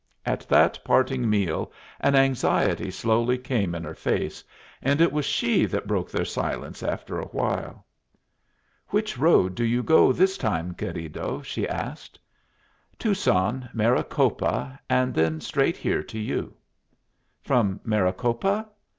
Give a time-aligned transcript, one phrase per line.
[0.25, 4.43] At that parting meal an anxiety slowly came in her face,
[4.81, 7.85] and it was she that broke their silence after a while.
[8.87, 12.17] "Which road do you go this time, querido?" she asked.
[12.97, 16.55] "Tucson, Maricopa, and then straight here to you."
[17.43, 18.69] "From Maricopa?